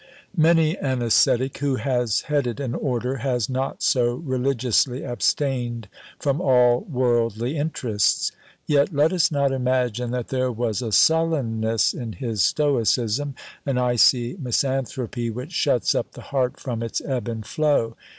Many 0.35 0.75
an 0.79 1.03
ascetic, 1.03 1.59
who 1.59 1.75
has 1.75 2.21
headed 2.21 2.59
an 2.59 2.73
order, 2.73 3.17
has 3.17 3.47
not 3.47 3.83
so 3.83 4.15
religiously 4.15 5.05
abstained 5.05 5.87
from 6.17 6.41
all 6.41 6.87
worldly 6.89 7.55
interests; 7.55 8.31
yet 8.65 8.91
let 8.91 9.13
us 9.13 9.29
not 9.29 9.51
imagine 9.51 10.09
that 10.09 10.29
there 10.29 10.51
was 10.51 10.81
a 10.81 10.91
sullenness 10.91 11.93
in 11.93 12.13
his 12.13 12.41
stoicism, 12.41 13.35
an 13.63 13.77
icy 13.77 14.35
misanthropy, 14.41 15.29
which 15.29 15.51
shuts 15.51 15.93
up 15.93 16.13
the 16.13 16.21
heart 16.33 16.59
from 16.59 16.81
its 16.81 16.99
ebb 17.05 17.27
and 17.27 17.45
flow. 17.45 17.95